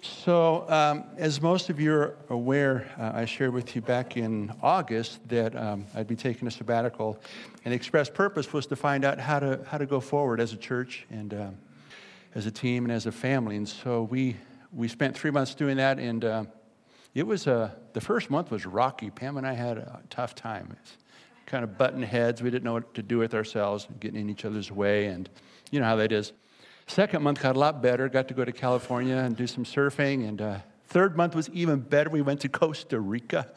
[0.00, 4.54] So, um, as most of you are aware, uh, I shared with you back in
[4.62, 7.18] August that um, I'd be taking a sabbatical,
[7.64, 10.52] and the express purpose was to find out how to how to go forward as
[10.52, 11.50] a church and uh,
[12.36, 13.56] as a team and as a family.
[13.56, 14.36] And so we
[14.72, 16.44] we spent three months doing that, and uh,
[17.16, 19.10] it was uh, the first month was rocky.
[19.10, 20.76] Pam and I had a tough time.
[20.80, 20.96] It's
[21.46, 22.40] kind of button heads.
[22.40, 25.28] We didn't know what to do with ourselves, getting in each other's way, and
[25.72, 26.32] you know how that is.
[26.88, 28.08] Second month got a lot better.
[28.08, 30.26] Got to go to California and do some surfing.
[30.26, 32.08] And uh, third month was even better.
[32.08, 33.52] We went to Costa Rica.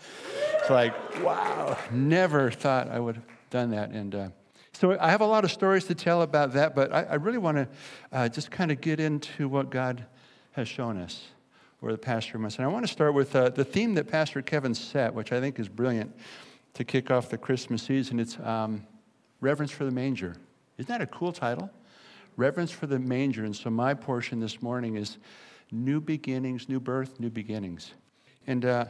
[0.59, 3.91] It's like, wow, never thought I would have done that.
[3.91, 4.30] And uh,
[4.73, 7.38] so I have a lot of stories to tell about that, but I, I really
[7.38, 7.67] want to
[8.12, 10.05] uh, just kind of get into what God
[10.52, 11.30] has shown us
[11.81, 12.58] over the past few months.
[12.58, 15.39] And I want to start with uh, the theme that Pastor Kevin set, which I
[15.39, 16.13] think is brilliant
[16.73, 18.20] to kick off the Christmas season.
[18.20, 18.86] It's um,
[19.39, 20.36] Reverence for the Manger.
[20.77, 21.70] Isn't that a cool title?
[22.38, 23.45] Reverence for the manger.
[23.45, 25.17] And so my portion this morning is
[25.72, 27.94] new beginnings, new birth, new beginnings.
[28.48, 28.85] And uh,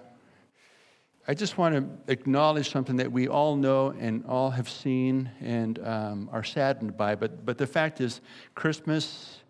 [1.27, 5.77] I just want to acknowledge something that we all know and all have seen and
[5.85, 7.15] um, are saddened by.
[7.15, 8.21] But, but the fact is,
[8.55, 9.41] Christmas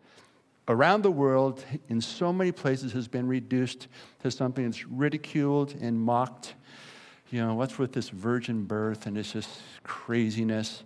[0.67, 3.87] around the world, in so many places, has been reduced
[4.21, 6.55] to something that's ridiculed and mocked.
[7.29, 9.49] You know, what's with this virgin birth and it's just
[9.83, 10.83] craziness?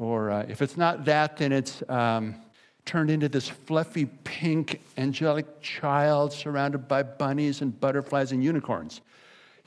[0.00, 2.34] Or uh, if it's not that, then it's um,
[2.86, 9.02] turned into this fluffy pink angelic child surrounded by bunnies and butterflies and unicorns.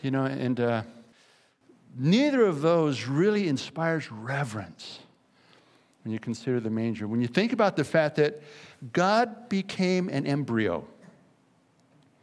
[0.01, 0.81] You know, and uh,
[1.95, 4.99] neither of those really inspires reverence
[6.03, 7.07] when you consider the manger.
[7.07, 8.41] When you think about the fact that
[8.91, 10.83] God became an embryo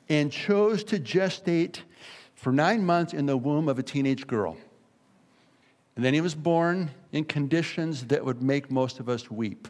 [0.08, 1.78] and chose to gestate
[2.34, 4.56] for nine months in the womb of a teenage girl.
[5.94, 9.68] And then he was born in conditions that would make most of us weep.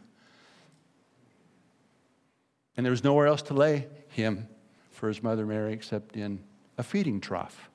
[2.76, 4.48] And there was nowhere else to lay him
[4.90, 6.40] for his mother Mary except in
[6.78, 7.70] a feeding trough.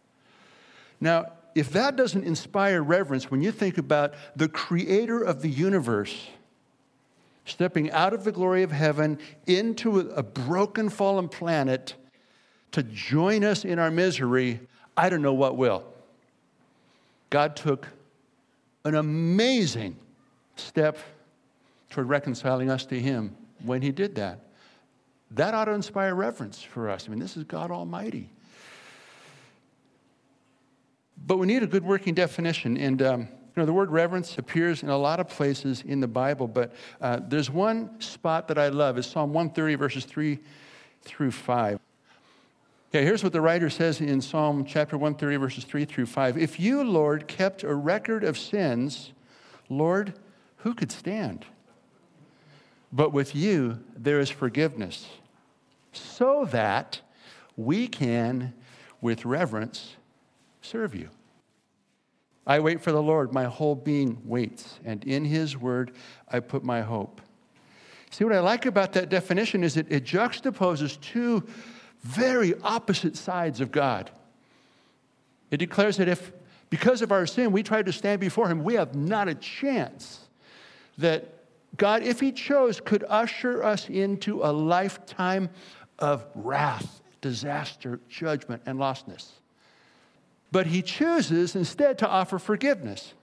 [1.00, 6.28] Now, if that doesn't inspire reverence when you think about the creator of the universe
[7.46, 11.94] stepping out of the glory of heaven into a broken, fallen planet
[12.72, 14.60] to join us in our misery,
[14.98, 15.86] I don't know what will.
[17.30, 17.88] God took
[18.86, 19.98] an amazing
[20.56, 20.98] step
[21.90, 24.40] toward reconciling us to Him when He did that.
[25.32, 27.08] That ought to inspire reverence for us.
[27.08, 28.30] I mean, this is God Almighty.
[31.26, 32.78] But we need a good working definition.
[32.78, 36.08] And, um, you know, the word reverence appears in a lot of places in the
[36.08, 38.98] Bible, but uh, there's one spot that I love.
[38.98, 40.38] It's Psalm 130, verses 3
[41.02, 41.80] through 5.
[42.96, 46.38] Okay, here's what the writer says in Psalm chapter 130, verses 3 through 5.
[46.38, 49.12] If you, Lord, kept a record of sins,
[49.68, 50.14] Lord,
[50.60, 51.46] who could stand?
[52.94, 55.08] But with you, there is forgiveness,
[55.92, 57.02] so that
[57.58, 58.54] we can,
[59.02, 59.98] with reverence,
[60.62, 61.10] serve you.
[62.48, 65.92] I wait for the Lord, my whole being waits, and in his word
[66.30, 67.20] I put my hope.
[68.10, 71.46] See, what I like about that definition is it, it juxtaposes two
[72.06, 74.12] very opposite sides of God.
[75.50, 76.32] It declares that if,
[76.70, 80.20] because of our sin, we try to stand before Him, we have not a chance.
[81.00, 81.34] That
[81.78, 85.50] God, if He chose, could usher us into a lifetime
[85.98, 89.32] of wrath, disaster, judgment, and lostness.
[90.52, 93.16] But He chooses instead to offer forgiveness.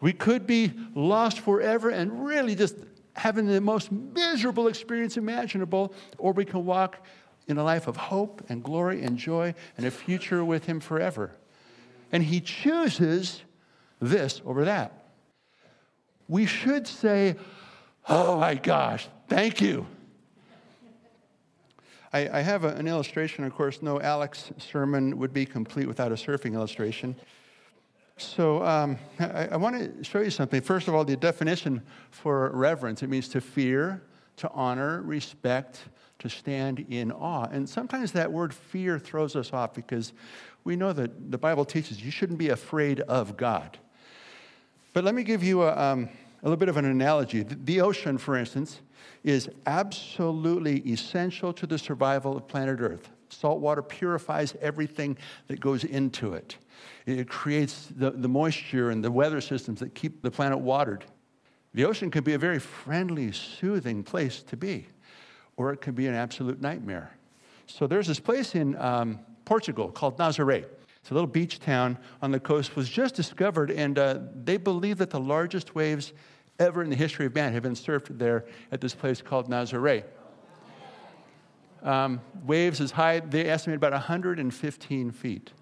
[0.00, 2.76] We could be lost forever and really just
[3.14, 7.04] having the most miserable experience imaginable, or we can walk
[7.48, 11.32] in a life of hope and glory and joy and a future with Him forever.
[12.10, 13.42] And He chooses
[14.00, 15.06] this over that.
[16.28, 17.36] We should say,
[18.08, 19.86] Oh my gosh, thank you.
[22.12, 26.12] I, I have a, an illustration, of course, no Alex sermon would be complete without
[26.12, 27.16] a surfing illustration.
[28.16, 30.60] So um, I, I want to show you something.
[30.60, 34.02] First of all, the definition for reverence it means to fear,
[34.36, 35.80] to honor, respect,
[36.18, 37.48] to stand in awe.
[37.50, 40.12] And sometimes that word fear throws us off because
[40.64, 43.78] we know that the Bible teaches you shouldn't be afraid of God.
[44.92, 46.08] But let me give you a, um,
[46.42, 47.42] a little bit of an analogy.
[47.42, 48.80] The ocean, for instance,
[49.24, 53.08] is absolutely essential to the survival of planet Earth.
[53.28, 55.16] Salt water purifies everything
[55.48, 56.56] that goes into it.
[57.06, 61.04] It creates the, the moisture and the weather systems that keep the planet watered.
[61.74, 64.86] The ocean can be a very friendly, soothing place to be,
[65.56, 67.16] or it can be an absolute nightmare.
[67.66, 70.66] So there's this place in um, Portugal called Nazaré.
[71.00, 74.98] It's a little beach town on the coast, was just discovered, and uh, they believe
[74.98, 76.12] that the largest waves
[76.58, 80.04] ever in the history of man have been surfed there at this place called Nazaré.
[81.82, 85.52] um, waves as high, they estimate about 115 feet.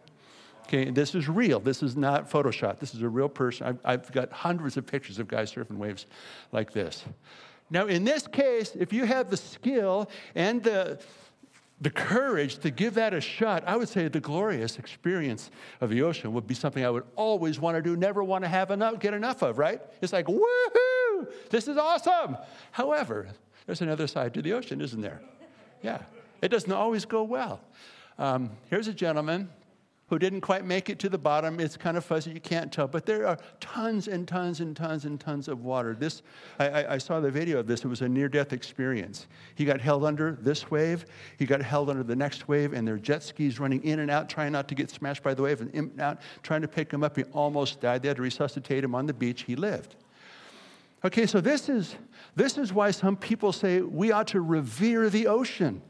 [0.72, 1.58] Okay, this is real.
[1.58, 2.78] This is not Photoshop.
[2.78, 3.66] This is a real person.
[3.66, 6.06] I've, I've got hundreds of pictures of guys surfing waves
[6.52, 7.04] like this.
[7.70, 11.00] Now, in this case, if you have the skill and the,
[11.80, 15.50] the courage to give that a shot, I would say the glorious experience
[15.80, 18.48] of the ocean would be something I would always want to do, never want to
[18.48, 19.80] have enough, get enough of, right?
[20.00, 22.36] It's like, woohoo, this is awesome.
[22.70, 23.26] However,
[23.66, 25.20] there's another side to the ocean, isn't there?
[25.82, 26.02] Yeah,
[26.42, 27.60] it doesn't always go well.
[28.20, 29.48] Um, here's a gentleman
[30.10, 31.60] who didn't quite make it to the bottom.
[31.60, 32.88] It's kind of fuzzy, you can't tell.
[32.88, 35.94] But there are tons and tons and tons and tons of water.
[35.94, 36.22] This,
[36.58, 37.84] I, I saw the video of this.
[37.84, 39.28] It was a near death experience.
[39.54, 41.06] He got held under this wave,
[41.38, 44.10] he got held under the next wave, and there are jet skis running in and
[44.10, 46.68] out, trying not to get smashed by the wave, and in and out, trying to
[46.68, 47.16] pick him up.
[47.16, 48.02] He almost died.
[48.02, 49.42] They had to resuscitate him on the beach.
[49.42, 49.94] He lived.
[51.04, 51.94] Okay, so this is,
[52.34, 55.80] this is why some people say we ought to revere the ocean.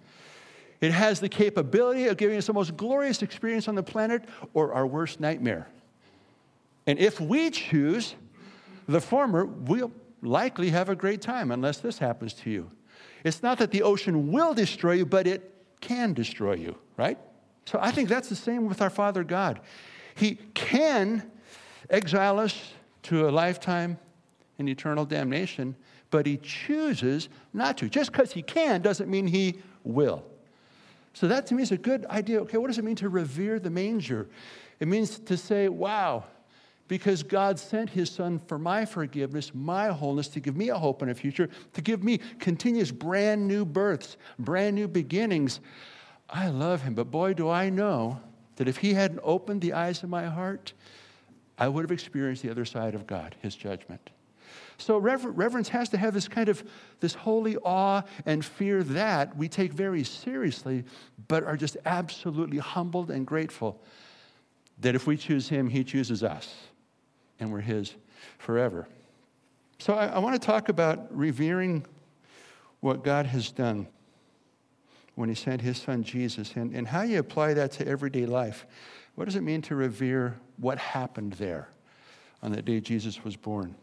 [0.80, 4.24] It has the capability of giving us the most glorious experience on the planet
[4.54, 5.68] or our worst nightmare.
[6.86, 8.14] And if we choose
[8.88, 9.92] the former, we'll
[10.22, 12.70] likely have a great time unless this happens to you.
[13.24, 17.18] It's not that the ocean will destroy you, but it can destroy you, right?
[17.66, 19.60] So I think that's the same with our Father God.
[20.14, 21.30] He can
[21.88, 22.72] exile us
[23.04, 23.98] to a lifetime
[24.58, 25.76] in eternal damnation,
[26.10, 27.88] but He chooses not to.
[27.88, 30.24] Just because He can doesn't mean He will.
[31.12, 32.40] So that to me is a good idea.
[32.42, 34.28] Okay, what does it mean to revere the manger?
[34.78, 36.24] It means to say, wow,
[36.88, 41.02] because God sent his son for my forgiveness, my wholeness, to give me a hope
[41.02, 45.60] and a future, to give me continuous brand new births, brand new beginnings.
[46.28, 48.20] I love him, but boy, do I know
[48.56, 50.72] that if he hadn't opened the eyes of my heart,
[51.58, 54.10] I would have experienced the other side of God, his judgment.
[54.78, 56.64] So rever- reverence has to have this kind of
[57.00, 60.84] this holy awe and fear that we take very seriously,
[61.28, 63.82] but are just absolutely humbled and grateful
[64.80, 66.54] that if we choose him, he chooses us,
[67.38, 67.94] and we're his
[68.38, 68.88] forever.
[69.78, 71.86] So I, I want to talk about revering
[72.80, 73.86] what God has done
[75.14, 78.66] when he sent his son Jesus and, and how you apply that to everyday life.
[79.14, 81.68] What does it mean to revere what happened there
[82.42, 83.74] on that day Jesus was born?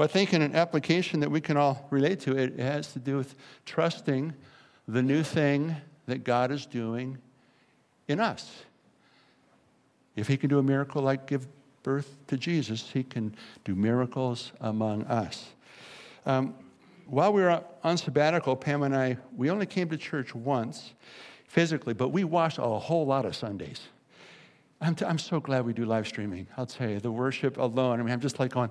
[0.00, 2.98] Well, I think in an application that we can all relate to, it has to
[2.98, 3.34] do with
[3.66, 4.32] trusting
[4.88, 5.76] the new thing
[6.06, 7.18] that God is doing
[8.08, 8.50] in us.
[10.16, 11.46] If He can do a miracle like give
[11.82, 13.36] birth to Jesus, He can
[13.66, 15.50] do miracles among us.
[16.24, 16.54] Um,
[17.04, 20.94] while we were on sabbatical, Pam and I, we only came to church once
[21.46, 23.82] physically, but we watched a whole lot of Sundays.
[24.80, 26.46] I'm, t- I'm so glad we do live streaming.
[26.56, 28.70] I'll tell you, the worship alone, I mean, I'm just like going,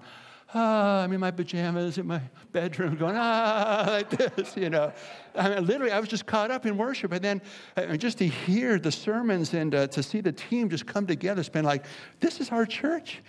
[0.53, 4.91] ah, I'm in my pajamas in my bedroom going, ah, like this, you know.
[5.35, 7.11] I mean, literally, I was just caught up in worship.
[7.11, 7.41] And then
[7.77, 11.39] uh, just to hear the sermons and uh, to see the team just come together,
[11.39, 11.85] it's been like,
[12.19, 13.21] this is our church.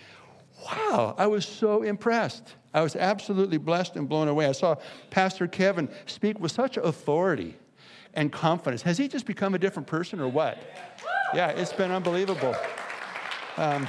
[0.65, 2.55] Wow, I was so impressed.
[2.73, 4.45] I was absolutely blessed and blown away.
[4.45, 4.75] I saw
[5.09, 7.55] Pastor Kevin speak with such authority
[8.13, 8.81] and confidence.
[8.83, 10.57] Has he just become a different person or what?
[11.33, 12.55] Yeah, it's been unbelievable.
[13.57, 13.87] Um,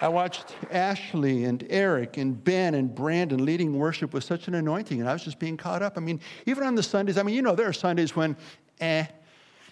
[0.00, 5.00] I watched Ashley and Eric and Ben and Brandon leading worship with such an anointing,
[5.00, 5.96] and I was just being caught up.
[5.96, 8.36] I mean, even on the Sundays, I mean, you know, there are Sundays when,
[8.80, 9.06] eh,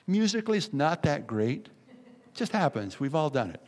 [0.09, 1.69] musically it's not that great.
[1.89, 2.99] It just happens.
[2.99, 3.63] We've all done it.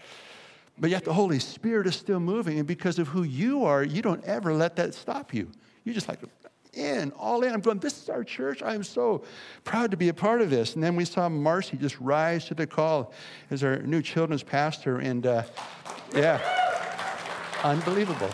[0.80, 4.02] But yet the Holy Spirit is still moving, and because of who you are, you
[4.02, 5.50] don't ever let that stop you.
[5.84, 6.20] You just like,
[6.78, 7.52] in, all in.
[7.52, 8.62] I'm going, this is our church.
[8.62, 9.24] I am so
[9.64, 10.74] proud to be a part of this.
[10.74, 13.12] And then we saw Marcy just rise to the call
[13.50, 14.98] as our new children's pastor.
[14.98, 15.42] And uh,
[16.14, 16.40] yeah,
[17.64, 18.30] unbelievable.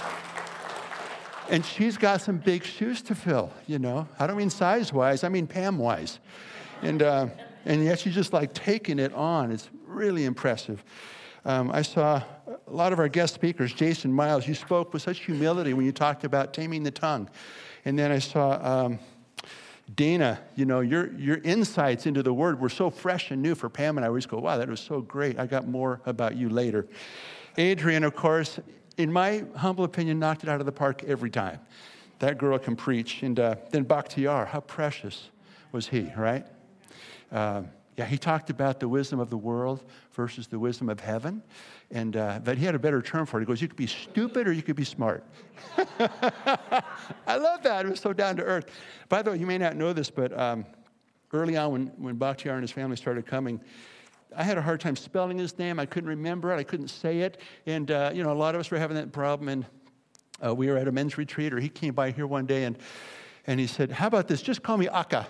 [1.50, 4.08] And she's got some big shoes to fill, you know.
[4.18, 6.18] I don't mean size wise, I mean Pam wise.
[6.82, 7.28] And, uh,
[7.64, 9.50] and yet she's just like taking it on.
[9.50, 10.84] It's really impressive.
[11.44, 12.22] Um, I saw
[12.66, 15.92] a lot of our guest speakers, Jason Miles, you spoke with such humility when you
[15.92, 17.28] talked about taming the tongue.
[17.84, 18.98] And then I saw um,
[19.94, 23.68] Dana, you know, your, your insights into the word were so fresh and new for
[23.68, 25.38] Pam, and I always go, wow, that was so great.
[25.38, 26.86] I got more about you later.
[27.58, 28.58] Adrian, of course,
[28.96, 31.60] in my humble opinion, knocked it out of the park every time.
[32.20, 33.22] That girl can preach.
[33.22, 35.28] And uh, then Bakhtiar, how precious
[35.72, 36.46] was he, right?
[37.30, 37.64] Uh,
[37.96, 41.42] yeah, he talked about the wisdom of the world versus the wisdom of heaven.
[41.90, 43.42] And uh, but he had a better term for it.
[43.42, 45.24] He goes, You could be stupid or you could be smart.
[45.98, 47.86] I love that.
[47.86, 48.66] It was so down to earth.
[49.08, 50.66] By the way, you may not know this, but um,
[51.32, 53.60] early on when, when Bakhtiar and his family started coming,
[54.36, 55.78] I had a hard time spelling his name.
[55.78, 56.56] I couldn't remember it.
[56.56, 57.38] I couldn't say it.
[57.66, 59.48] And, uh, you know, a lot of us were having that problem.
[59.48, 59.66] And
[60.44, 62.76] uh, we were at a men's retreat, or he came by here one day and,
[63.46, 64.42] and he said, How about this?
[64.42, 65.28] Just call me Akka.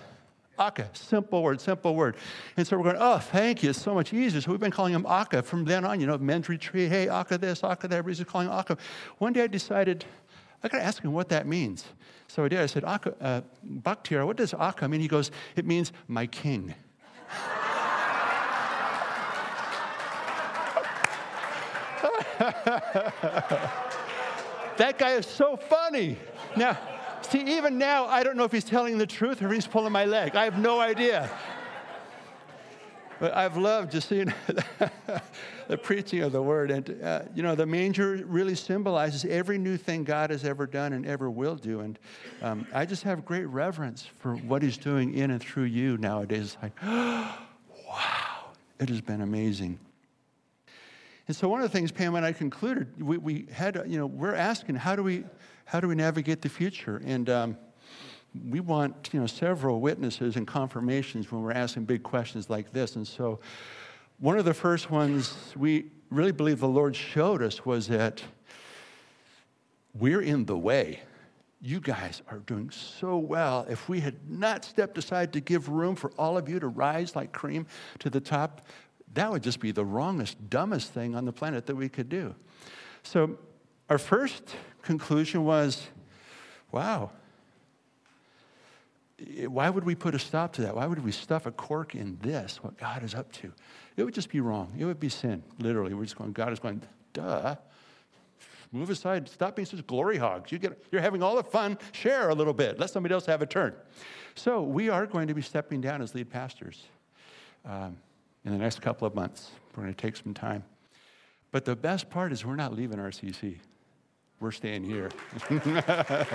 [0.57, 2.15] Aka, simple word, simple word.
[2.57, 4.41] And so we're going, oh, thank you, it's so much easier.
[4.41, 7.37] So we've been calling him Aka from then on, you know, men's retreat, hey, Aka
[7.37, 8.77] this, Aka that, everybody's calling Aka.
[9.17, 10.05] One day I decided,
[10.63, 11.85] I got to ask him what that means.
[12.27, 12.59] So I did.
[12.59, 13.41] I said, Aka, uh,
[14.25, 15.01] what does Aka mean?
[15.01, 16.73] He goes, it means my king.
[24.77, 26.17] that guy is so funny.
[26.55, 26.77] Now,
[27.29, 30.05] See, even now, I don't know if he's telling the truth or he's pulling my
[30.05, 30.35] leg.
[30.35, 31.29] I have no idea.
[33.19, 34.31] But I've loved just seeing
[35.67, 36.69] the preaching of the word.
[36.69, 40.93] And, uh, you know, the manger really symbolizes every new thing God has ever done
[40.93, 41.79] and ever will do.
[41.79, 41.97] And
[42.41, 46.53] um, I just have great reverence for what he's doing in and through you nowadays.
[46.53, 49.79] It's like, wow, it has been amazing.
[51.27, 54.05] And so one of the things Pam and I concluded, we, we had, you know,
[54.05, 55.23] we're asking, how do we,
[55.65, 57.01] how do we navigate the future?
[57.05, 57.57] And um,
[58.49, 62.95] we want you know several witnesses and confirmations when we're asking big questions like this.
[62.95, 63.39] And so,
[64.19, 68.21] one of the first ones we really believe the Lord showed us was that
[69.93, 71.01] we're in the way.
[71.61, 73.65] You guys are doing so well.
[73.67, 77.15] If we had not stepped aside to give room for all of you to rise
[77.15, 77.65] like cream
[77.99, 78.67] to the top,
[79.13, 82.35] that would just be the wrongest, dumbest thing on the planet that we could do.
[83.03, 83.37] So,
[83.89, 84.55] our first
[84.85, 85.87] conclusion was
[86.71, 87.11] wow,
[89.47, 90.75] why would we put a stop to that?
[90.75, 93.51] Why would we stuff a cork in this, what God is up to?
[93.95, 94.73] It would just be wrong.
[94.77, 95.93] It would be sin, literally.
[95.93, 96.81] We're just going, God is going,
[97.13, 97.55] duh.
[98.71, 99.29] Move aside.
[99.29, 100.51] Stop being such glory hogs.
[100.51, 101.77] You get, you're having all the fun.
[101.93, 102.77] Share a little bit.
[102.77, 103.73] Let somebody else have a turn.
[104.35, 106.83] So we are going to be stepping down as lead pastors
[107.63, 107.95] um,
[108.43, 109.51] in the next couple of months.
[109.75, 110.65] We're going to take some time.
[111.51, 113.59] But the best part is we're not leaving RCC.
[114.39, 115.09] We're staying here.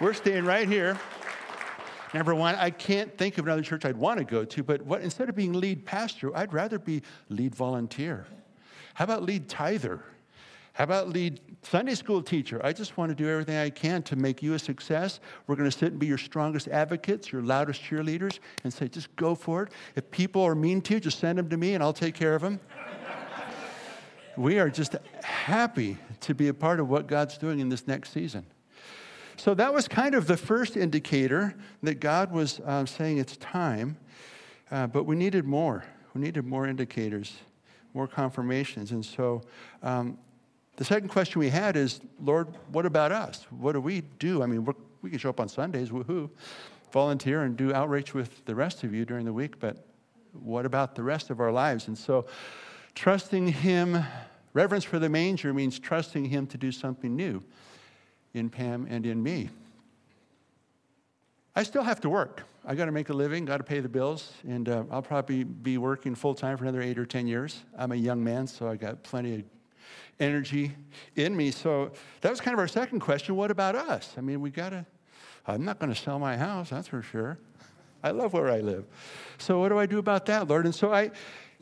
[0.00, 0.98] We're staying right here.
[2.14, 5.02] Number one, I can't think of another church I'd want to go to, but what,
[5.02, 8.26] instead of being lead pastor, I'd rather be lead volunteer.
[8.94, 10.02] How about lead tither?
[10.74, 12.60] How about lead Sunday school teacher?
[12.62, 15.18] I just want to do everything I can to make you a success.
[15.46, 19.14] We're going to sit and be your strongest advocates, your loudest cheerleaders, and say, just
[19.16, 19.72] go for it.
[19.96, 22.34] If people are mean to you, just send them to me and I'll take care
[22.34, 22.60] of them
[24.38, 28.12] we are just happy to be a part of what God's doing in this next
[28.12, 28.46] season.
[29.36, 33.96] So that was kind of the first indicator that God was uh, saying it's time,
[34.70, 35.84] uh, but we needed more.
[36.14, 37.36] We needed more indicators,
[37.94, 38.92] more confirmations.
[38.92, 39.42] And so
[39.82, 40.18] um,
[40.76, 43.46] the second question we had is, Lord, what about us?
[43.50, 44.42] What do we do?
[44.42, 44.66] I mean,
[45.02, 46.30] we can show up on Sundays, woohoo,
[46.92, 49.84] volunteer and do outreach with the rest of you during the week, but
[50.32, 51.88] what about the rest of our lives?
[51.88, 52.26] And so
[52.98, 54.04] trusting Him
[54.54, 57.44] Reverence for the manger means trusting Him to do something new
[58.34, 59.50] in Pam and in me.
[61.54, 62.42] I still have to work.
[62.64, 65.44] I got to make a living, got to pay the bills, and uh, I'll probably
[65.44, 67.62] be working full time for another eight or 10 years.
[67.76, 69.42] I'm a young man, so I got plenty of
[70.18, 70.72] energy
[71.14, 71.52] in me.
[71.52, 73.36] So that was kind of our second question.
[73.36, 74.14] What about us?
[74.18, 74.84] I mean, we got to,
[75.46, 77.38] I'm not going to sell my house, that's for sure.
[78.02, 78.86] I love where I live.
[79.38, 80.64] So what do I do about that, Lord?
[80.64, 81.12] And so I,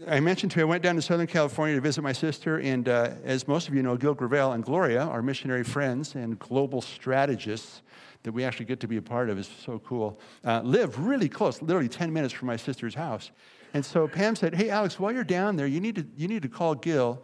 [0.06, 2.86] I mentioned to you, I went down to Southern California to visit my sister, and
[2.86, 6.82] uh, as most of you know, Gil Gravel and Gloria are missionary friends and global
[6.82, 7.80] strategists
[8.22, 10.20] that we actually get to be a part of is so cool.
[10.44, 13.30] Uh, live really close, literally 10 minutes from my sister's house.
[13.72, 16.42] And so Pam said, Hey, Alex, while you're down there, you need to, you need
[16.42, 17.22] to call Gil,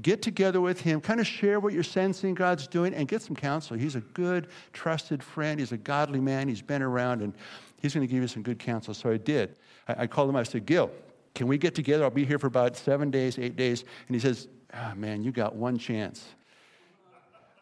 [0.00, 3.36] get together with him, kind of share what you're sensing God's doing, and get some
[3.36, 3.76] counsel.
[3.76, 5.60] He's a good, trusted friend.
[5.60, 6.48] He's a godly man.
[6.48, 7.34] He's been around, and
[7.82, 8.94] he's going to give you some good counsel.
[8.94, 9.56] So I did.
[9.86, 10.36] I, I called him.
[10.36, 10.90] I said, Gil,
[11.34, 12.04] can we get together?
[12.04, 13.84] I'll be here for about seven days, eight days.
[14.06, 16.24] And he says, oh, Man, you got one chance.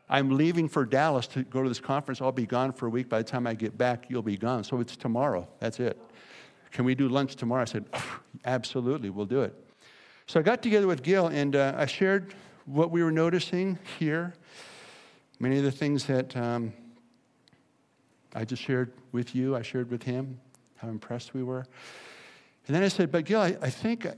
[0.08, 2.20] I'm leaving for Dallas to go to this conference.
[2.20, 3.08] I'll be gone for a week.
[3.08, 4.62] By the time I get back, you'll be gone.
[4.62, 5.48] So it's tomorrow.
[5.58, 5.98] That's it.
[6.70, 7.62] Can we do lunch tomorrow?
[7.62, 7.86] I said,
[8.44, 9.54] Absolutely, we'll do it.
[10.26, 12.34] So I got together with Gil and uh, I shared
[12.66, 14.34] what we were noticing here,
[15.40, 16.72] many of the things that um,
[18.34, 20.38] I just shared with you, I shared with him,
[20.76, 21.66] how impressed we were.
[22.66, 24.12] And then I said, but Gil, I, I think uh,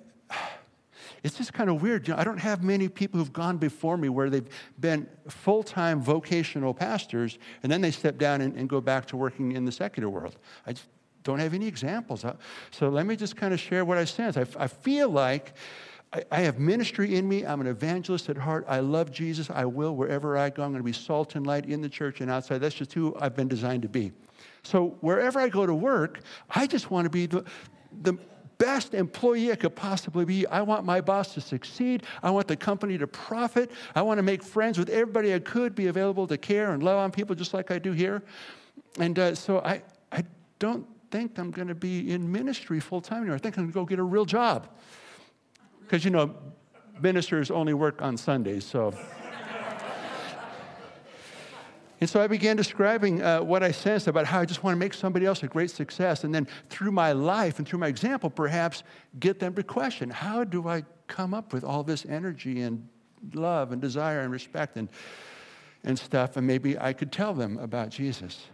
[1.23, 2.07] it's just kind of weird.
[2.07, 4.49] You know, I don't have many people who've gone before me where they've
[4.79, 9.17] been full time vocational pastors and then they step down and, and, go back to
[9.17, 10.37] working in the secular world.
[10.67, 10.87] I just
[11.23, 12.25] don't have any examples.
[12.25, 12.37] Uh,
[12.71, 14.37] so let me just kind of share what I sense.
[14.37, 15.55] I, I feel like
[16.13, 17.47] I, I have ministry in me.
[17.47, 18.67] I'm an evangelist at heart.
[18.69, 19.49] I love Jesus.
[19.49, 20.63] I will wherever I go.
[20.63, 22.59] I'm going to be salt and light in the church and outside.
[22.59, 24.13] That's just who I've been designed to be.
[24.63, 26.21] So wherever I go to work,
[26.51, 27.45] I just want to be the,
[28.03, 28.19] the
[28.59, 30.47] best employee I could possibly be.
[30.47, 32.05] I want my boss to succeed.
[32.23, 33.71] I want the company to profit.
[33.95, 36.99] I want to make friends with everybody I could, be available to care and love
[36.99, 38.23] on people just like I do here.
[38.99, 39.83] And uh, so I,
[40.13, 40.25] I
[40.59, 43.37] don't think I'm going to be in ministry full time anymore.
[43.37, 44.69] I think I'm going to go get a real job.
[45.81, 46.35] Because, you know,
[47.01, 48.95] ministers only work on Sundays, so.
[52.05, 54.79] And so I began describing uh, what I sensed about how I just want to
[54.79, 56.23] make somebody else a great success.
[56.23, 58.83] And then through my life and through my example, perhaps
[59.21, 62.87] get them to question how do I come up with all this energy and
[63.33, 64.91] love and desire and respect and,
[65.83, 66.37] and stuff?
[66.37, 68.49] And maybe I could tell them about Jesus.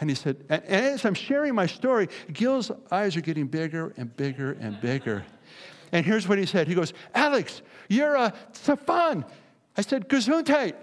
[0.00, 4.16] And he said, and as I'm sharing my story, Gil's eyes are getting bigger and
[4.16, 5.26] bigger and bigger.
[5.92, 7.60] And here's what he said He goes, Alex,
[7.90, 9.26] you're a Tsaphan.
[9.76, 10.74] I said, Gesundheit.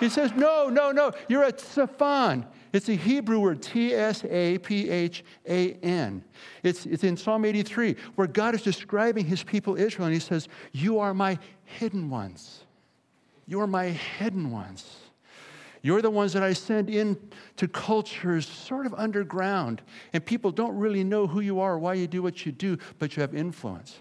[0.00, 2.46] He says, No, no, no, you're a Tsaphan.
[2.72, 6.22] It's a Hebrew word, T S A P H A N.
[6.62, 10.48] It's, it's in Psalm 83, where God is describing his people Israel, and he says,
[10.72, 12.64] You are my hidden ones.
[13.46, 14.96] You are my hidden ones.
[15.82, 17.16] You're the ones that I send in
[17.56, 22.08] to cultures sort of underground, and people don't really know who you are, why you
[22.08, 24.00] do what you do, but you have influence.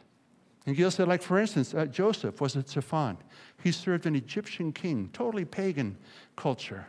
[0.66, 3.18] And Gil said, like, for instance, uh, Joseph was a Tsaphan.
[3.66, 5.98] He served an Egyptian king, totally pagan
[6.36, 6.86] culture.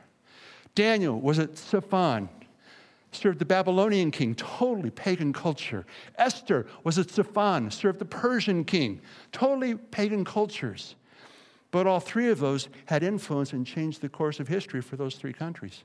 [0.74, 2.28] Daniel was at Tsaphan,
[3.12, 5.86] served the Babylonian king, totally pagan culture.
[6.18, 9.00] Esther was at Tsaphan, served the Persian king,
[9.32, 10.96] totally pagan cultures.
[11.70, 15.14] But all three of those had influence and changed the course of history for those
[15.14, 15.82] three countries.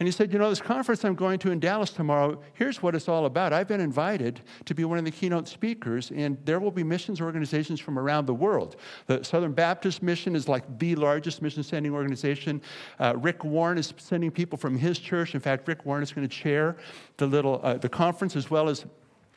[0.00, 2.94] And he said, You know, this conference I'm going to in Dallas tomorrow, here's what
[2.94, 3.52] it's all about.
[3.52, 7.20] I've been invited to be one of the keynote speakers, and there will be missions
[7.20, 8.76] organizations from around the world.
[9.06, 12.62] The Southern Baptist Mission is like the largest mission sending organization.
[12.98, 15.34] Uh, Rick Warren is sending people from his church.
[15.34, 16.78] In fact, Rick Warren is going to chair
[17.18, 18.86] the, little, uh, the conference as well as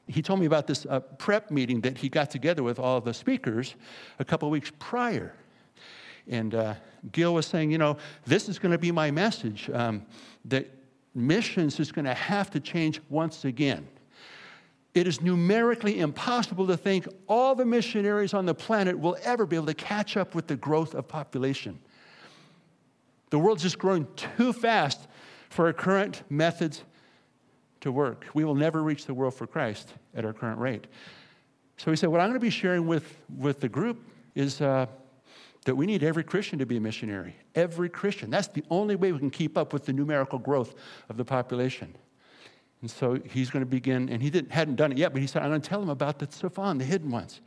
[0.07, 3.13] he told me about this uh, prep meeting that he got together with all the
[3.13, 3.75] speakers
[4.17, 5.33] a couple weeks prior.
[6.27, 6.75] And uh,
[7.11, 10.05] Gil was saying, you know, this is going to be my message um,
[10.45, 10.69] that
[11.15, 13.87] missions is going to have to change once again.
[14.93, 19.55] It is numerically impossible to think all the missionaries on the planet will ever be
[19.55, 21.79] able to catch up with the growth of population.
[23.31, 25.07] The world's just growing too fast
[25.49, 26.83] for our current methods
[27.81, 28.25] to work.
[28.33, 30.85] We will never reach the world for Christ at our current rate.
[31.77, 33.99] So he said, What I'm going to be sharing with, with the group
[34.35, 34.61] is.
[34.61, 34.87] Uh,
[35.63, 37.35] that we need every Christian to be a missionary.
[37.55, 38.29] Every Christian.
[38.29, 40.75] That's the only way we can keep up with the numerical growth
[41.09, 41.95] of the population.
[42.81, 45.27] And so he's going to begin, and he didn't, hadn't done it yet, but he
[45.27, 47.39] said, I'm going to tell them about the Tsaphan, the hidden ones.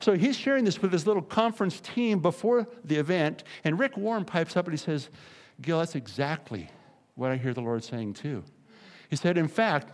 [0.00, 4.24] So he's sharing this with his little conference team before the event, and Rick Warren
[4.24, 5.10] pipes up and he says,
[5.60, 6.68] Gil, that's exactly
[7.14, 8.42] what I hear the Lord saying too.
[9.10, 9.92] He said, In fact,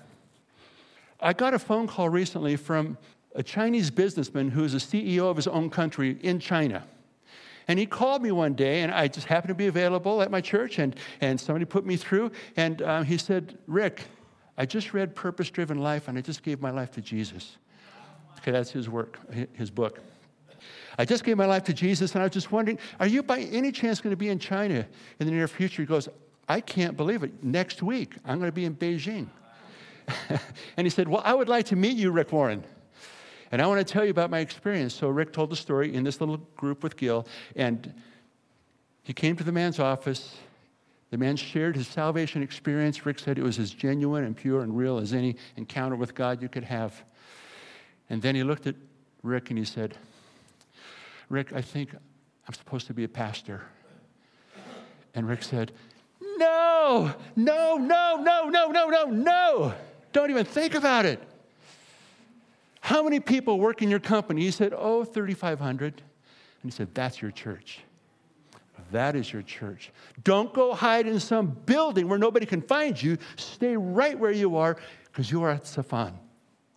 [1.20, 2.96] I got a phone call recently from
[3.34, 6.84] a Chinese businessman who is a CEO of his own country in China.
[7.68, 10.40] And he called me one day, and I just happened to be available at my
[10.40, 12.32] church, and, and somebody put me through.
[12.56, 14.04] And um, he said, Rick,
[14.56, 17.58] I just read Purpose Driven Life, and I just gave my life to Jesus.
[18.38, 19.18] Okay, that's his work,
[19.52, 20.00] his book.
[20.98, 23.40] I just gave my life to Jesus, and I was just wondering, are you by
[23.40, 24.86] any chance going to be in China
[25.20, 25.82] in the near future?
[25.82, 26.08] He goes,
[26.48, 27.44] I can't believe it.
[27.44, 29.28] Next week, I'm going to be in Beijing.
[30.76, 32.64] and he said, Well, I would like to meet you, Rick Warren.
[33.50, 34.94] And I want to tell you about my experience.
[34.94, 37.94] So Rick told the story in this little group with Gil, and
[39.02, 40.36] he came to the man's office.
[41.10, 43.06] The man shared his salvation experience.
[43.06, 46.42] Rick said it was as genuine and pure and real as any encounter with God
[46.42, 47.02] you could have.
[48.10, 48.74] And then he looked at
[49.22, 49.96] Rick and he said,
[51.30, 53.62] Rick, I think I'm supposed to be a pastor.
[55.14, 55.72] And Rick said,
[56.20, 59.74] No, no, no, no, no, no, no, no.
[60.12, 61.22] Don't even think about it.
[62.80, 64.42] How many people work in your company?
[64.42, 65.82] He said, Oh, 3,500.
[65.82, 66.02] And
[66.62, 67.80] he said, That's your church.
[68.92, 69.90] That is your church.
[70.24, 73.18] Don't go hide in some building where nobody can find you.
[73.36, 76.14] Stay right where you are because you are at Tsaphan.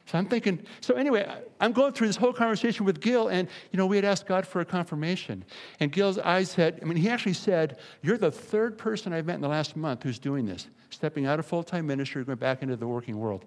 [0.07, 1.25] So I'm thinking, so anyway,
[1.61, 4.45] I'm going through this whole conversation with Gil, and you know, we had asked God
[4.45, 5.45] for a confirmation.
[5.79, 9.35] And Gil's eyes said, I mean, he actually said, You're the third person I've met
[9.35, 12.61] in the last month who's doing this, stepping out of full time ministry, going back
[12.61, 13.45] into the working world.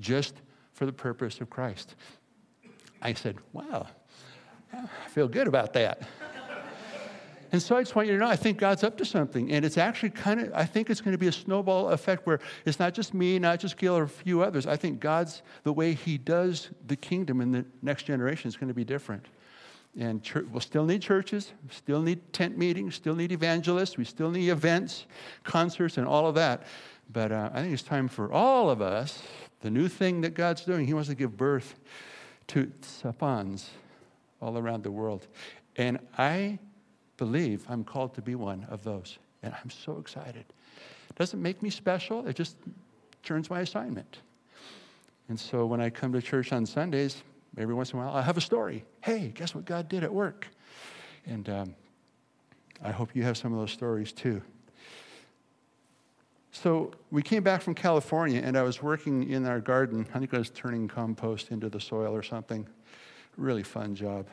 [0.00, 0.36] Just
[0.76, 1.96] for the purpose of Christ.
[3.00, 3.86] I said, Wow,
[4.72, 6.02] I feel good about that.
[7.52, 9.52] And so I just want you to know, I think God's up to something.
[9.52, 12.40] And it's actually kind of, I think it's going to be a snowball effect where
[12.66, 14.66] it's not just me, not just Gil or a few others.
[14.66, 18.68] I think God's, the way He does the kingdom in the next generation is going
[18.68, 19.26] to be different.
[19.98, 24.30] And church, we'll still need churches, still need tent meetings, still need evangelists, we still
[24.30, 25.06] need events,
[25.44, 26.64] concerts, and all of that.
[27.10, 29.22] But uh, I think it's time for all of us
[29.60, 31.74] the new thing that God's doing, He wants to give birth
[32.48, 33.70] to Tsaphans
[34.40, 35.26] all around the world.
[35.76, 36.58] And I
[37.16, 39.18] believe I'm called to be one of those.
[39.42, 40.44] And I'm so excited
[41.10, 42.56] It Doesn't make me special, it just
[43.22, 44.18] turns my assignment.
[45.28, 47.22] And so when I come to church on Sundays,
[47.58, 48.84] every once in a while, I have a story.
[49.00, 50.46] Hey, guess what God did at work?
[51.26, 51.74] And um,
[52.82, 54.40] I hope you have some of those stories too.
[56.62, 60.06] So we came back from California, and I was working in our garden.
[60.14, 62.66] I think I was turning compost into the soil or something.
[63.36, 64.26] Really fun job.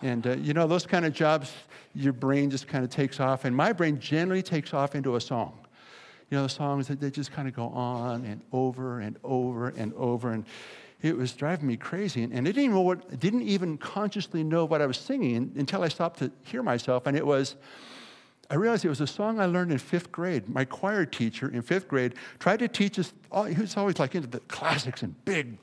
[0.00, 1.52] And uh, you know, those kind of jobs,
[1.92, 3.44] your brain just kind of takes off.
[3.44, 5.58] And my brain generally takes off into a song.
[6.30, 9.70] You know, the songs that they just kind of go on and over and over
[9.70, 10.30] and over.
[10.30, 10.44] And
[11.02, 12.22] it was driving me crazy.
[12.22, 15.88] And, and I didn't, even didn't even consciously know what I was singing until I
[15.88, 17.08] stopped to hear myself.
[17.08, 17.56] And it was,
[18.50, 20.48] I realized it was a song I learned in fifth grade.
[20.48, 23.12] My choir teacher in fifth grade tried to teach us,
[23.48, 25.56] he was always like into the classics and big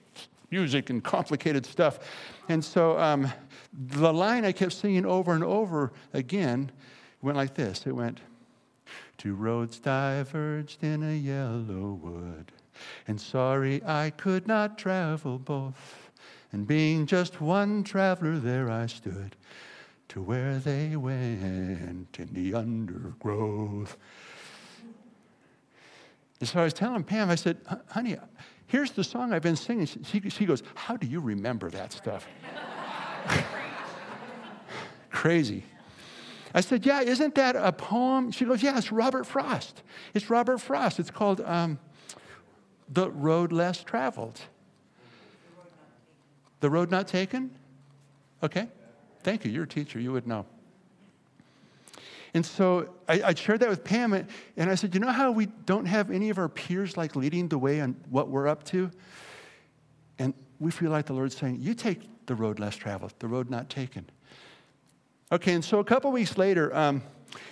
[0.50, 2.00] music and complicated stuff.
[2.50, 3.32] And so um,
[3.74, 6.72] the line I kept singing over and over again
[7.22, 8.20] went like this it went,
[9.18, 12.52] Two roads diverged in a yellow wood,
[13.08, 16.10] and sorry I could not travel both.
[16.52, 19.36] And being just one traveler, there I stood
[20.12, 23.96] to where they went in the undergrowth.
[26.42, 28.18] And so I was telling Pam, I said, honey,
[28.68, 29.86] here's the song I've been singing.
[29.86, 32.28] She, she goes, How do you remember that stuff?
[35.12, 35.64] Crazy.
[36.54, 38.32] I said, Yeah, isn't that a poem?
[38.32, 39.82] She goes, Yeah, it's Robert Frost.
[40.14, 41.00] It's Robert Frost.
[41.00, 41.80] It's called um,
[42.90, 44.42] The Road Less Traveled.
[46.60, 47.52] The Road Not Taken?
[48.44, 48.68] Okay.
[49.24, 49.52] Thank you.
[49.52, 50.00] You're a teacher.
[50.00, 50.46] You would know.
[52.34, 55.48] And so I, I, shared that with Pam, and I said, You know how we
[55.48, 58.90] don't have any of our peers like leading the way on what we're up to?
[60.18, 63.50] And we feel like the Lord's saying, You take the road less traveled, the road
[63.50, 64.10] not taken.
[65.32, 67.02] Okay, and so a couple weeks later, um,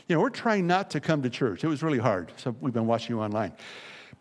[0.08, 1.64] you know, we're trying not to come to church.
[1.64, 3.54] It was really hard, so we've been watching you online.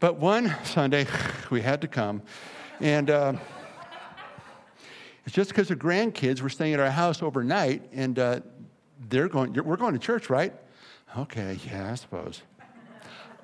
[0.00, 1.06] But one Sunday,
[1.50, 2.22] we had to come,
[2.80, 3.10] and.
[3.10, 3.32] Uh,
[5.28, 8.40] it's just because the grandkids were staying at our house overnight and uh,
[9.10, 10.54] they're going, we're going to church, right?
[11.18, 12.40] Okay, yeah, I suppose.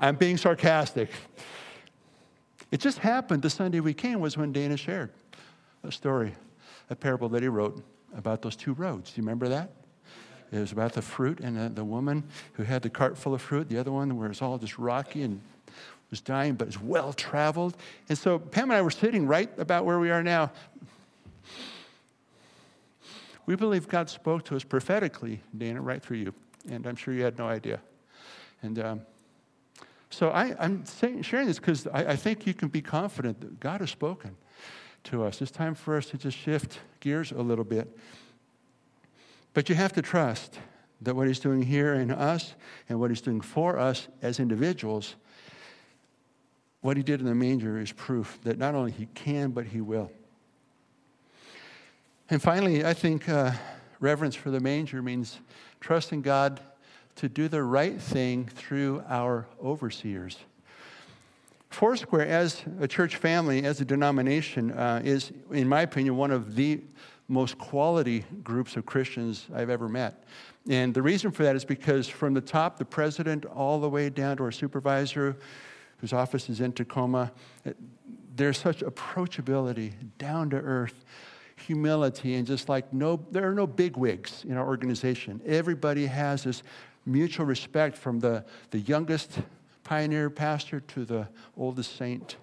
[0.00, 1.10] I'm being sarcastic.
[2.70, 5.10] It just happened the Sunday we came was when Dana shared
[5.82, 6.34] a story,
[6.88, 7.84] a parable that he wrote
[8.16, 9.12] about those two roads.
[9.12, 9.70] Do you remember that?
[10.52, 13.42] It was about the fruit and the, the woman who had the cart full of
[13.42, 15.38] fruit, the other one where it's all just rocky and
[16.08, 17.76] was dying, but it's well traveled.
[18.08, 20.50] And so Pam and I were sitting right about where we are now,
[23.46, 26.34] we believe God spoke to us prophetically, Dana, right through you.
[26.70, 27.80] And I'm sure you had no idea.
[28.62, 29.00] And um,
[30.10, 30.84] so I, am
[31.22, 34.36] sharing this because I, I think you can be confident that God has spoken
[35.04, 35.42] to us.
[35.42, 37.96] It's time for us to just shift gears a little bit.
[39.52, 40.58] But you have to trust
[41.02, 42.54] that what He's doing here in us
[42.88, 45.16] and what He's doing for us as individuals,
[46.80, 49.80] what He did in the manger is proof that not only He can, but He
[49.80, 50.10] will.
[52.30, 53.52] And finally, I think uh,
[54.00, 55.40] reverence for the manger means
[55.80, 56.58] trusting God
[57.16, 60.38] to do the right thing through our overseers.
[61.68, 66.54] Foursquare, as a church family, as a denomination, uh, is, in my opinion, one of
[66.54, 66.80] the
[67.28, 70.24] most quality groups of Christians I've ever met.
[70.66, 74.08] And the reason for that is because from the top, the president, all the way
[74.08, 75.36] down to our supervisor,
[75.98, 77.32] whose office is in Tacoma,
[78.34, 81.04] there's such approachability, down to earth
[81.56, 85.40] humility and just like no, there are no big wigs in our organization.
[85.46, 86.62] Everybody has this
[87.06, 89.38] mutual respect from the, the youngest
[89.84, 92.36] pioneer pastor to the oldest saint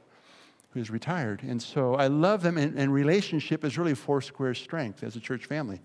[0.70, 1.44] who's retired.
[1.44, 5.46] And so I love them, and, and relationship is really Foursquare's strength as a church
[5.46, 5.82] family.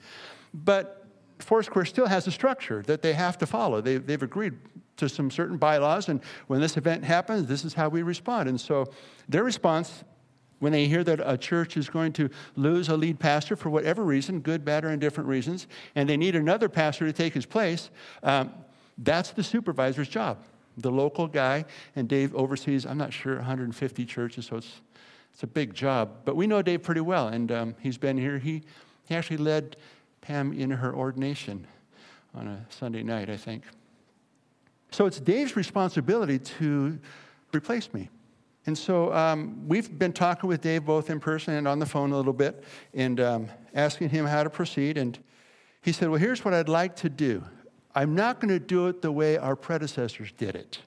[0.54, 1.04] But
[1.38, 3.80] Foursquare still has a structure that they have to follow.
[3.80, 4.54] They, they've agreed
[4.98, 8.48] to some certain bylaws, and when this event happens, this is how we respond.
[8.48, 8.86] And so
[9.28, 10.04] their response
[10.58, 14.04] when they hear that a church is going to lose a lead pastor for whatever
[14.04, 17.90] reason, good, bad, or indifferent reasons, and they need another pastor to take his place,
[18.22, 18.52] um,
[18.98, 20.38] that's the supervisor's job.
[20.78, 21.64] The local guy,
[21.94, 24.80] and Dave oversees, I'm not sure, 150 churches, so it's,
[25.32, 26.10] it's a big job.
[26.24, 28.38] But we know Dave pretty well, and um, he's been here.
[28.38, 28.62] He,
[29.04, 29.76] he actually led
[30.20, 31.66] Pam in her ordination
[32.34, 33.64] on a Sunday night, I think.
[34.90, 36.98] So it's Dave's responsibility to
[37.52, 38.08] replace me.
[38.66, 42.11] And so um, we've been talking with Dave both in person and on the phone
[42.11, 44.98] a little bit and um, asking him how to proceed.
[44.98, 45.16] And
[45.83, 47.44] he said, Well, here's what I'd like to do.
[47.94, 50.81] I'm not going to do it the way our predecessors did it.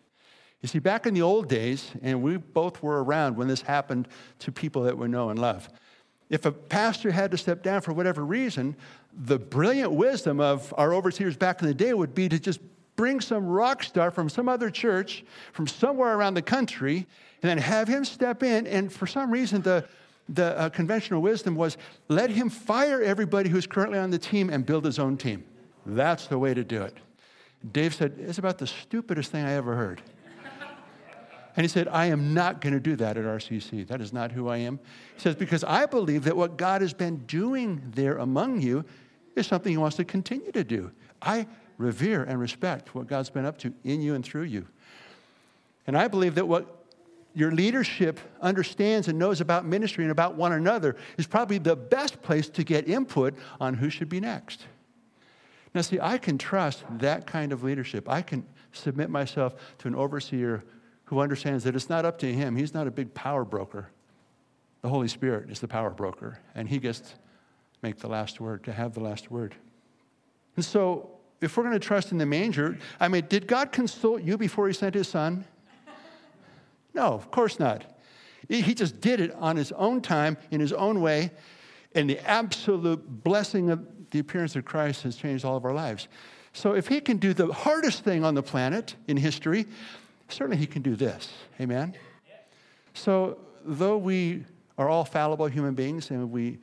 [0.62, 4.10] You see, back in the old days, and we both were around when this happened
[4.40, 5.70] to people that we know and love,
[6.30, 8.76] if a pastor had to step down for whatever reason,
[9.14, 12.60] the brilliant wisdom of our overseers back in the day would be to just
[13.00, 17.08] bring some rock star from some other church from somewhere around the country
[17.42, 18.68] and then have him step in.
[18.68, 19.86] And for some reason, the,
[20.28, 21.78] the uh, conventional wisdom was
[22.10, 25.46] let him fire everybody who's currently on the team and build his own team.
[25.86, 26.98] That's the way to do it.
[27.72, 30.02] Dave said, It's about the stupidest thing I ever heard.
[31.56, 33.88] And he said, I am not going to do that at RCC.
[33.88, 34.78] That is not who I am.
[35.16, 38.84] He says, Because I believe that what God has been doing there among you
[39.38, 40.92] is something he wants to continue to do.
[41.22, 41.48] I
[41.80, 44.68] revere and respect what God's been up to in you and through you.
[45.88, 46.86] And I believe that what
[47.34, 52.22] your leadership understands and knows about ministry and about one another is probably the best
[52.22, 54.66] place to get input on who should be next.
[55.74, 58.10] Now, see, I can trust that kind of leadership.
[58.10, 60.64] I can submit myself to an overseer
[61.06, 62.56] who understands that it's not up to him.
[62.56, 63.90] He's not a big power broker.
[64.82, 67.08] The Holy Spirit is the power broker, and he gets to
[67.82, 69.56] make the last word, to have the last word.
[70.56, 74.22] And so, if we're going to trust in the manger, I mean, did God consult
[74.24, 75.46] you before he sent his son?
[76.94, 77.86] No, of course not.
[78.48, 81.32] He just did it on his own time, in his own way,
[81.94, 86.08] and the absolute blessing of the appearance of Christ has changed all of our lives.
[86.54, 89.68] So if he can do the hardest thing on the planet in history,
[90.30, 91.32] certainly he can do this.
[91.62, 91.94] Amen?
[92.94, 94.46] So though we
[94.78, 96.58] are all fallible human beings and we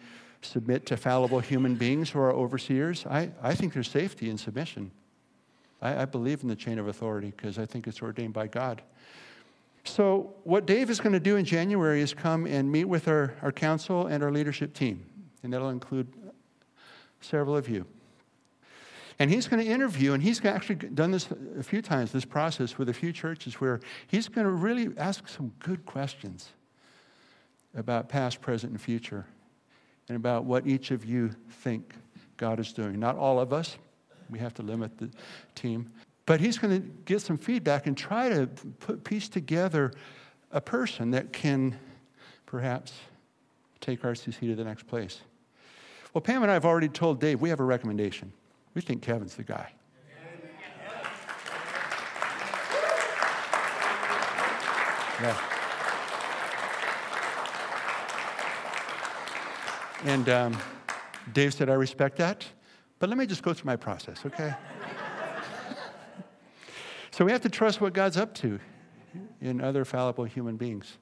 [0.46, 4.90] submit to fallible human beings who are overseers, I, I think there's safety in submission.
[5.82, 8.82] I, I believe in the chain of authority because I think it's ordained by God.
[9.84, 13.34] So, what Dave is going to do in January is come and meet with our,
[13.42, 15.04] our council and our leadership team,
[15.42, 16.08] and that'll include
[17.20, 17.86] several of you.
[19.18, 21.28] And he's going to interview, and he's actually done this
[21.58, 25.28] a few times, this process with a few churches where he's going to really ask
[25.28, 26.50] some good questions
[27.74, 29.24] about past, present, and future,
[30.08, 31.94] and about what each of you think
[32.36, 32.98] God is doing.
[32.98, 33.76] Not all of us,
[34.30, 35.10] we have to limit the
[35.54, 35.90] team,
[36.26, 38.46] but he's going to get some feedback and try to
[38.80, 39.92] put, piece together
[40.52, 41.78] a person that can
[42.44, 42.92] perhaps
[43.80, 45.20] take RCC to the next place.
[46.12, 48.32] Well, Pam and I have already told Dave we have a recommendation.
[48.74, 49.72] We think Kevin's the guy.
[55.20, 55.55] Yeah.
[60.04, 60.58] And um,
[61.32, 62.44] Dave said, I respect that,
[62.98, 64.54] but let me just go through my process, okay?
[67.10, 68.60] So we have to trust what God's up to
[69.40, 70.98] in other fallible human beings.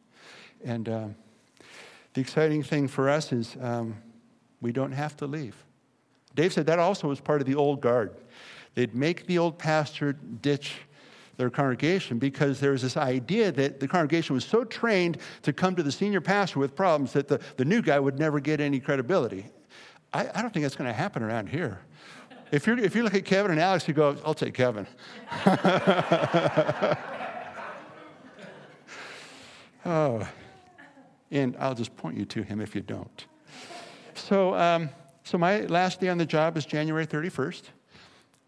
[0.64, 1.16] And um,
[2.12, 3.96] the exciting thing for us is um,
[4.61, 5.57] we don't have to leave.
[6.37, 8.14] Dave said that also was part of the old guard.
[8.74, 10.76] They'd make the old pastor ditch
[11.37, 15.75] their congregation because there was this idea that the congregation was so trained to come
[15.77, 18.81] to the senior pastor with problems that the, the new guy would never get any
[18.81, 19.47] credibility.
[20.12, 21.81] I, I don't think that's going to happen around here.
[22.53, 24.87] If, you if you look at Kevin and Alex, you go, I'll take Kevin.
[29.85, 30.29] oh,
[31.31, 33.27] and I'll just point you to him if you don't.
[34.14, 34.88] So, um,
[35.25, 37.62] so my last day on the job is January 31st.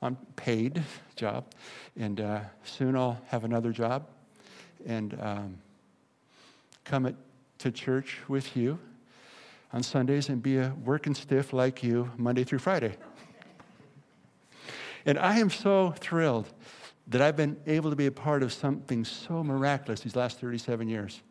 [0.02, 0.82] I'm paid
[1.16, 1.46] job,
[1.98, 4.06] and uh, soon I'll have another job
[4.86, 5.58] and um,
[6.84, 7.14] come at,
[7.58, 8.78] to church with you
[9.72, 12.96] on Sundays and be a working stiff like you Monday through Friday.
[15.04, 16.52] And I am so thrilled
[17.08, 20.88] that I've been able to be a part of something so miraculous these last 37
[20.88, 21.22] years.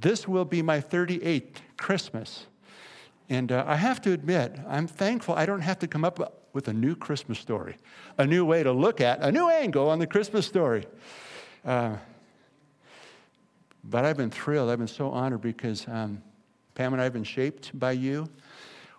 [0.00, 2.46] This will be my 38th Christmas.
[3.30, 6.66] And uh, I have to admit, I'm thankful I don't have to come up with
[6.66, 7.76] a new Christmas story,
[8.18, 10.84] a new way to look at, a new angle on the Christmas story.
[11.64, 11.96] Uh,
[13.84, 14.68] but I've been thrilled.
[14.68, 16.20] I've been so honored because um,
[16.74, 18.28] Pam and I have been shaped by you.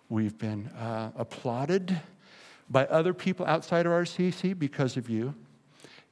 [0.08, 2.00] We've been uh, applauded
[2.70, 5.34] by other people outside of RCC because of you.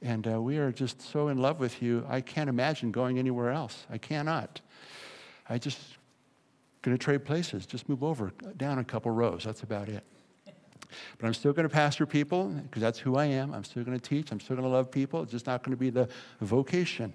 [0.03, 2.05] And uh, we are just so in love with you.
[2.07, 3.87] I can't imagine going anywhere else.
[3.89, 4.61] I cannot.
[5.49, 5.79] I just
[6.81, 9.43] going to trade places, just move over down a couple rows.
[9.43, 10.03] That's about it.
[11.17, 13.53] But I'm still going to pastor people because that's who I am.
[13.53, 14.31] I'm still going to teach.
[14.31, 15.21] I'm still going to love people.
[15.23, 16.09] It's just not going to be the
[16.41, 17.13] vocation.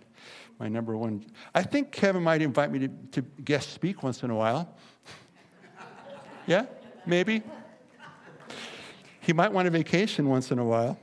[0.59, 1.27] My number one.
[1.55, 4.75] I think Kevin might invite me to, to guest speak once in a while.
[6.47, 6.67] yeah,
[7.05, 7.43] maybe.
[9.21, 10.99] He might want a vacation once in a while.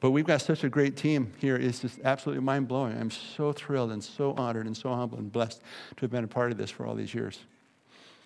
[0.00, 1.56] But we've got such a great team here.
[1.56, 2.98] It's just absolutely mind blowing.
[2.98, 5.62] I'm so thrilled and so honored and so humble and blessed
[5.96, 7.38] to have been a part of this for all these years.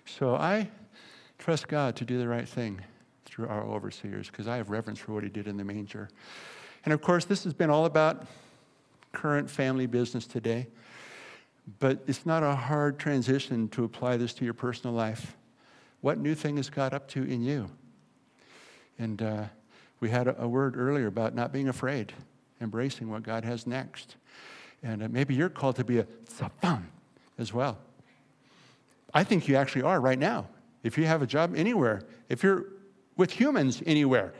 [0.05, 0.69] So I
[1.37, 2.81] trust God to do the right thing
[3.25, 6.09] through our overseers because I have reverence for what He did in the manger.
[6.83, 8.25] And of course, this has been all about
[9.13, 10.67] current family business today.
[11.79, 15.37] But it's not a hard transition to apply this to your personal life.
[16.01, 17.69] What new thing has God up to in you?
[18.97, 19.43] And uh,
[20.01, 22.11] We had a, word earlier about not being afraid,
[22.59, 24.15] embracing what God has next.
[24.81, 26.85] And uh, maybe you're called to be a tsaphan
[27.37, 27.77] as well.
[29.13, 30.47] I think you actually are right now.
[30.83, 32.65] If you have a job anywhere, if you're
[33.17, 34.33] with humans anywhere,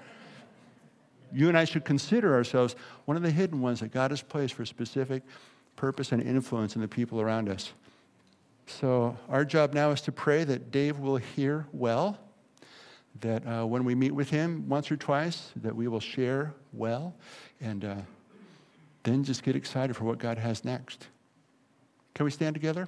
[1.34, 4.54] you and I should consider ourselves one of the hidden ones that God has placed
[4.54, 5.24] for specific
[5.76, 7.74] purpose and influence in the people around us.
[8.68, 12.18] So, our job now is to pray that Dave will hear well,
[13.20, 17.14] that uh, when we meet with him once or twice, that we will share well,
[17.60, 17.96] and uh,
[19.04, 21.08] then just get excited for what God has next.
[22.14, 22.88] Can we stand together?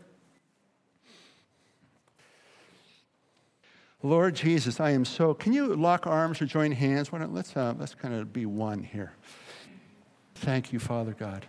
[4.06, 5.34] Lord Jesus, I am so.
[5.34, 7.10] Can you lock arms or join hands?
[7.10, 9.14] Why don't, let's, uh, let's kind of be one here.
[10.36, 11.46] Thank you, Father God.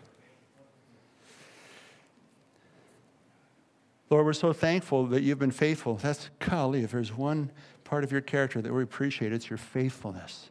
[4.09, 5.97] Lord, we're so thankful that you've been faithful.
[5.97, 7.51] That's golly, if there's one
[7.83, 10.51] part of your character that we appreciate, it's your faithfulness.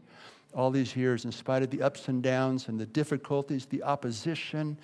[0.54, 4.78] All these years, in spite of the ups and downs and the difficulties, the opposition,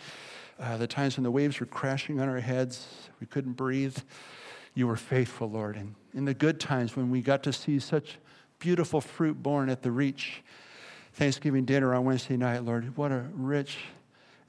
[0.58, 2.88] uh, the times when the waves were crashing on our heads,
[3.19, 3.97] we couldn't breathe
[4.73, 5.75] you were faithful, Lord.
[5.75, 8.17] And in the good times when we got to see such
[8.60, 10.43] beautiful fruit borne at the Reach
[11.13, 13.77] Thanksgiving dinner on Wednesday night, Lord, what a rich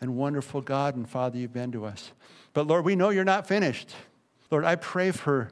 [0.01, 2.13] and wonderful God and Father you've been to us.
[2.53, 3.95] But Lord, we know you're not finished.
[4.51, 5.51] Lord, I pray for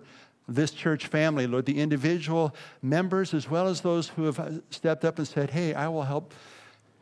[0.49, 5.19] this church family, Lord, the individual members as well as those who have stepped up
[5.19, 6.33] and said, Hey, I will help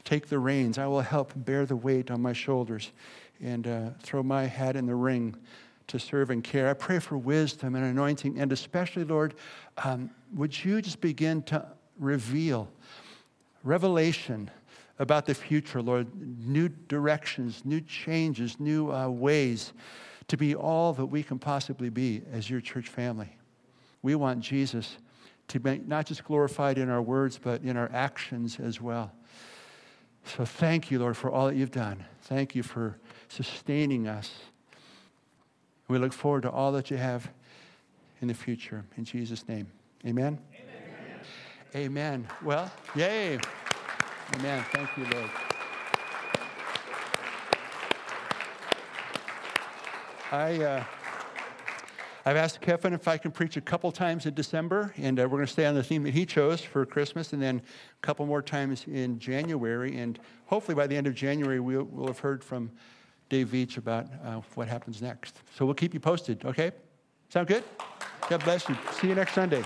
[0.05, 0.79] take the reins.
[0.79, 2.91] I will help bear the weight on my shoulders
[3.41, 5.37] and uh, throw my hat in the ring
[5.89, 6.69] to serve and care.
[6.69, 9.35] I pray for wisdom and anointing, and especially, Lord,
[9.85, 11.67] um, would you just begin to
[11.99, 12.69] reveal
[13.63, 14.51] revelation
[14.99, 16.09] about the future, Lord,
[16.47, 19.73] new directions, new changes, new uh, ways
[20.29, 23.37] to be all that we can possibly be as your church family.
[24.03, 24.97] We want Jesus
[25.49, 29.13] to be not just glorified in our words, but in our actions as well.
[30.25, 32.05] So thank you, Lord, for all that you've done.
[32.23, 34.35] Thank you for sustaining us
[35.89, 37.31] we look forward to all that you have
[38.21, 38.85] in the future.
[38.97, 39.67] In Jesus' name.
[40.07, 40.39] Amen.
[40.55, 41.21] Amen.
[41.75, 42.29] Amen.
[42.43, 43.39] Well, yay.
[44.35, 44.65] Amen.
[44.73, 45.31] Thank you, Lord.
[50.33, 50.85] I, uh,
[52.25, 55.39] I've asked Kevin if I can preach a couple times in December, and uh, we're
[55.39, 58.27] going to stay on the theme that he chose for Christmas, and then a couple
[58.27, 59.97] more times in January.
[59.97, 62.73] And hopefully by the end of January, we'll, we'll have heard from
[63.29, 65.41] Dave Veach about uh, what happens next.
[65.57, 66.73] So we'll keep you posted, okay?
[67.29, 67.65] Sound good?
[68.29, 68.77] God bless you.
[69.01, 69.65] See you next Sunday.